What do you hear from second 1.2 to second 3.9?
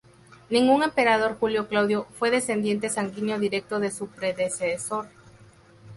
Julio-Claudio fue descendiente sanguíneo directo